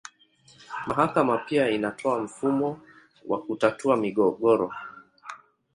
[0.87, 2.81] Mahakama pia inatoa mfumo
[3.27, 4.71] wa kutatua migogoro.